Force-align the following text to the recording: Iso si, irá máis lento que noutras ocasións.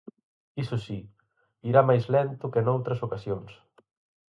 Iso 0.63 0.75
si, 0.85 0.99
irá 1.69 1.81
máis 1.89 2.03
lento 2.15 2.51
que 2.53 2.61
noutras 2.65 3.03
ocasións. 3.07 3.51